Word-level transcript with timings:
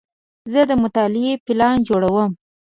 زه 0.51 0.61
د 0.69 0.71
مطالعې 0.83 1.33
پلان 1.45 1.75
جوړوم. 1.87 2.31